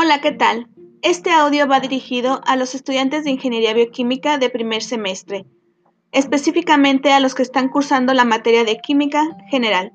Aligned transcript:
Hola, 0.00 0.20
¿qué 0.20 0.30
tal? 0.30 0.68
Este 1.02 1.32
audio 1.32 1.66
va 1.66 1.80
dirigido 1.80 2.40
a 2.46 2.54
los 2.54 2.76
estudiantes 2.76 3.24
de 3.24 3.32
Ingeniería 3.32 3.74
Bioquímica 3.74 4.38
de 4.38 4.48
primer 4.48 4.80
semestre, 4.80 5.44
específicamente 6.12 7.10
a 7.10 7.18
los 7.18 7.34
que 7.34 7.42
están 7.42 7.68
cursando 7.68 8.14
la 8.14 8.24
materia 8.24 8.62
de 8.62 8.78
Química 8.78 9.24
General, 9.50 9.92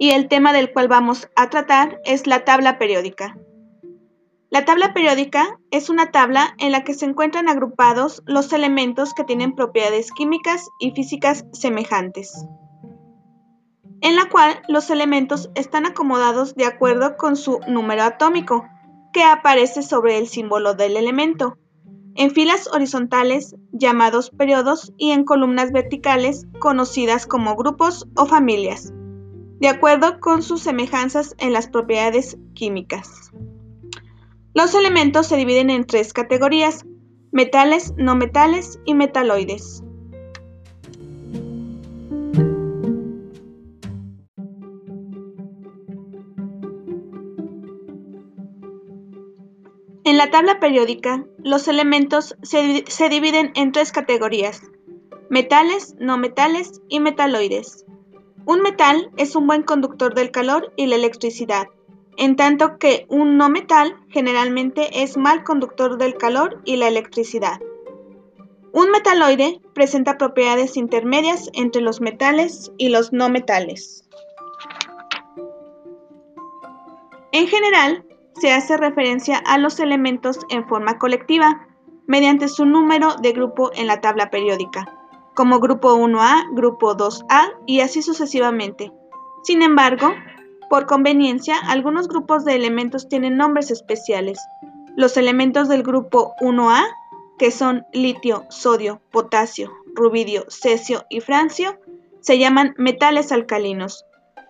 y 0.00 0.10
el 0.10 0.26
tema 0.26 0.52
del 0.52 0.72
cual 0.72 0.88
vamos 0.88 1.28
a 1.36 1.50
tratar 1.50 2.00
es 2.04 2.26
la 2.26 2.44
tabla 2.44 2.78
periódica. 2.78 3.36
La 4.50 4.64
tabla 4.64 4.92
periódica 4.92 5.60
es 5.70 5.88
una 5.88 6.10
tabla 6.10 6.56
en 6.58 6.72
la 6.72 6.82
que 6.82 6.94
se 6.94 7.04
encuentran 7.04 7.48
agrupados 7.48 8.24
los 8.26 8.52
elementos 8.52 9.14
que 9.14 9.22
tienen 9.22 9.54
propiedades 9.54 10.10
químicas 10.10 10.68
y 10.80 10.90
físicas 10.90 11.44
semejantes, 11.52 12.44
en 14.00 14.16
la 14.16 14.28
cual 14.28 14.62
los 14.66 14.90
elementos 14.90 15.48
están 15.54 15.86
acomodados 15.86 16.56
de 16.56 16.66
acuerdo 16.66 17.16
con 17.16 17.36
su 17.36 17.60
número 17.68 18.02
atómico, 18.02 18.66
que 19.14 19.22
aparece 19.22 19.82
sobre 19.82 20.18
el 20.18 20.26
símbolo 20.26 20.74
del 20.74 20.96
elemento, 20.96 21.56
en 22.16 22.32
filas 22.32 22.68
horizontales 22.72 23.54
llamados 23.72 24.30
periodos 24.30 24.92
y 24.98 25.12
en 25.12 25.24
columnas 25.24 25.70
verticales 25.70 26.46
conocidas 26.58 27.26
como 27.26 27.54
grupos 27.54 28.08
o 28.16 28.26
familias, 28.26 28.92
de 29.60 29.68
acuerdo 29.68 30.18
con 30.18 30.42
sus 30.42 30.62
semejanzas 30.62 31.36
en 31.38 31.52
las 31.52 31.68
propiedades 31.68 32.36
químicas. 32.54 33.30
Los 34.52 34.74
elementos 34.74 35.28
se 35.28 35.36
dividen 35.36 35.70
en 35.70 35.86
tres 35.86 36.12
categorías, 36.12 36.84
metales, 37.30 37.94
no 37.96 38.16
metales 38.16 38.80
y 38.84 38.94
metaloides. 38.94 39.83
En 50.04 50.18
la 50.18 50.30
tabla 50.30 50.60
periódica, 50.60 51.24
los 51.38 51.66
elementos 51.66 52.36
se, 52.42 53.08
dividen 53.08 53.52
en 53.54 53.72
tres 53.72 53.90
categorías, 53.90 54.60
metales, 55.30 55.94
no 55.98 56.18
metales 56.18 56.82
y 56.90 57.00
metaloides. 57.00 57.86
Un 58.44 58.60
metal 58.60 59.10
es 59.16 59.34
un 59.34 59.46
buen 59.46 59.62
conductor 59.62 60.14
del 60.14 60.30
calor 60.30 60.74
y 60.76 60.88
la 60.88 60.96
electricidad, 60.96 61.68
en 62.18 62.36
tanto 62.36 62.76
que 62.76 63.06
un 63.08 63.38
no 63.38 63.48
metal 63.48 63.96
generalmente 64.10 65.02
es 65.02 65.16
mal 65.16 65.42
conductor 65.42 65.96
del 65.96 66.18
calor 66.18 66.60
y 66.66 66.76
la 66.76 66.88
electricidad. 66.88 67.58
Un 68.72 68.90
metaloide 68.90 69.62
presenta 69.72 70.18
propiedades 70.18 70.76
intermedias 70.76 71.48
entre 71.54 71.80
los 71.80 72.02
metales 72.02 72.70
y 72.76 72.90
los 72.90 73.10
no 73.14 73.30
metales. 73.30 74.04
En 77.32 77.48
general, 77.48 78.04
se 78.40 78.52
hace 78.52 78.76
referencia 78.76 79.38
a 79.38 79.58
los 79.58 79.80
elementos 79.80 80.40
en 80.48 80.66
forma 80.66 80.98
colectiva 80.98 81.66
mediante 82.06 82.48
su 82.48 82.64
número 82.66 83.14
de 83.16 83.32
grupo 83.32 83.70
en 83.74 83.86
la 83.86 84.00
tabla 84.00 84.30
periódica, 84.30 84.86
como 85.34 85.60
grupo 85.60 85.96
1A, 85.96 86.54
grupo 86.54 86.96
2A 86.96 87.52
y 87.66 87.80
así 87.80 88.02
sucesivamente. 88.02 88.92
Sin 89.42 89.62
embargo, 89.62 90.14
por 90.68 90.86
conveniencia, 90.86 91.56
algunos 91.66 92.08
grupos 92.08 92.44
de 92.44 92.54
elementos 92.54 93.08
tienen 93.08 93.36
nombres 93.36 93.70
especiales. 93.70 94.38
Los 94.96 95.16
elementos 95.16 95.68
del 95.68 95.82
grupo 95.82 96.34
1A, 96.40 96.84
que 97.38 97.50
son 97.50 97.84
litio, 97.92 98.44
sodio, 98.48 99.00
potasio, 99.10 99.72
rubidio, 99.94 100.44
cesio 100.48 101.04
y 101.08 101.20
francio, 101.20 101.78
se 102.20 102.38
llaman 102.38 102.74
metales 102.78 103.32
alcalinos, 103.32 104.04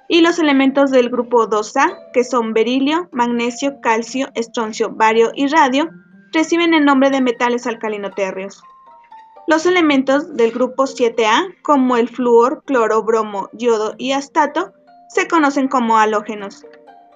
y 0.08 0.20
los 0.20 0.38
elementos 0.38 0.90
del 0.90 1.08
grupo 1.08 1.48
2A, 1.48 2.12
que 2.12 2.24
son 2.24 2.52
berilio, 2.52 3.08
magnesio, 3.12 3.80
calcio, 3.80 4.28
estroncio, 4.34 4.90
bario 4.90 5.32
y 5.34 5.46
radio, 5.48 5.90
reciben 6.32 6.74
el 6.74 6.84
nombre 6.84 7.10
de 7.10 7.20
metales 7.20 7.66
alcalinotérreos. 7.66 8.62
Los 9.46 9.66
elementos 9.66 10.36
del 10.36 10.52
grupo 10.52 10.84
7A, 10.84 11.54
como 11.62 11.96
el 11.96 12.08
flúor, 12.08 12.62
cloro, 12.64 13.02
bromo, 13.02 13.48
yodo 13.52 13.94
y 13.98 14.12
astato, 14.12 14.72
se 15.08 15.28
conocen 15.28 15.68
como 15.68 15.98
halógenos. 15.98 16.64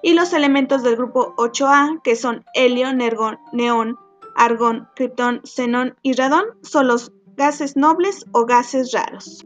Y 0.02 0.14
los 0.14 0.32
elementos 0.32 0.82
del 0.82 0.96
grupo 0.96 1.34
8A, 1.36 2.00
que 2.02 2.16
son 2.16 2.44
helio, 2.54 2.88
neón, 2.92 3.98
argón, 4.36 4.88
criptón, 4.94 5.40
xenón 5.44 5.96
y 6.02 6.12
radón, 6.12 6.44
son 6.62 6.86
los 6.86 7.12
gases 7.36 7.76
nobles 7.76 8.24
o 8.32 8.44
gases 8.44 8.92
raros. 8.92 9.44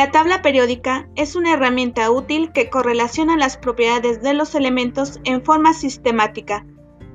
La 0.00 0.10
tabla 0.10 0.40
periódica 0.40 1.10
es 1.14 1.36
una 1.36 1.52
herramienta 1.52 2.10
útil 2.10 2.52
que 2.52 2.70
correlaciona 2.70 3.36
las 3.36 3.58
propiedades 3.58 4.22
de 4.22 4.32
los 4.32 4.54
elementos 4.54 5.20
en 5.24 5.44
forma 5.44 5.74
sistemática 5.74 6.64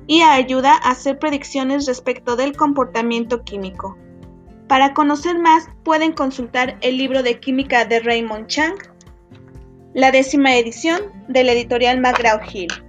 y 0.06 0.22
ayuda 0.22 0.74
a 0.74 0.90
hacer 0.90 1.18
predicciones 1.18 1.86
respecto 1.86 2.36
del 2.36 2.56
comportamiento 2.56 3.42
químico. 3.42 3.98
Para 4.68 4.94
conocer 4.94 5.36
más 5.36 5.68
pueden 5.82 6.12
consultar 6.12 6.78
el 6.80 6.96
libro 6.96 7.24
de 7.24 7.40
química 7.40 7.86
de 7.86 7.98
Raymond 7.98 8.46
Chang, 8.46 8.76
la 9.92 10.12
décima 10.12 10.54
edición 10.54 11.00
de 11.26 11.42
la 11.42 11.54
editorial 11.54 11.98
McGraw-Hill. 11.98 12.85